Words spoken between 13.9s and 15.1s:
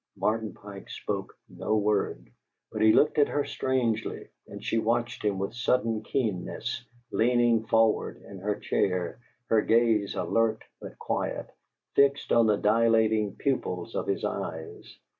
of his eyes.